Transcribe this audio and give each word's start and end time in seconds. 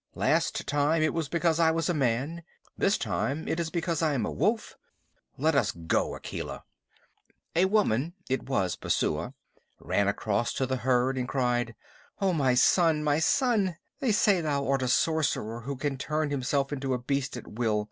Last 0.15 0.65
time 0.65 1.03
it 1.03 1.13
was 1.13 1.29
because 1.29 1.59
I 1.59 1.69
was 1.69 1.87
a 1.87 1.93
man. 1.93 2.41
This 2.75 2.97
time 2.97 3.47
it 3.47 3.59
is 3.59 3.69
because 3.69 4.01
I 4.01 4.15
am 4.15 4.25
a 4.25 4.31
wolf. 4.31 4.73
Let 5.37 5.53
us 5.53 5.71
go, 5.71 6.15
Akela." 6.15 6.63
A 7.55 7.65
woman 7.65 8.15
it 8.27 8.49
was 8.49 8.75
Messua 8.83 9.35
ran 9.79 10.07
across 10.07 10.53
to 10.53 10.65
the 10.65 10.77
herd, 10.77 11.19
and 11.19 11.27
cried: 11.27 11.75
"Oh, 12.19 12.33
my 12.33 12.55
son, 12.55 13.03
my 13.03 13.19
son! 13.19 13.77
They 13.99 14.11
say 14.11 14.41
thou 14.41 14.67
art 14.67 14.81
a 14.81 14.87
sorcerer 14.87 15.61
who 15.65 15.75
can 15.75 15.99
turn 15.99 16.31
himself 16.31 16.73
into 16.73 16.95
a 16.95 17.03
beast 17.03 17.37
at 17.37 17.45
will. 17.47 17.79